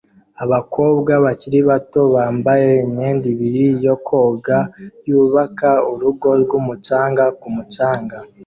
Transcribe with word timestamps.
Abakobwa 0.43 1.13
bakiri 1.25 1.59
bato 1.69 2.01
bambaye 2.15 2.69
imyenda 2.85 3.25
ibiri 3.33 3.65
yo 3.85 3.95
koga 4.07 4.57
yubaka 5.07 5.69
urugo 5.91 6.29
rwumucanga 6.43 7.23
ku 7.39 7.47
mucanga 7.55 8.17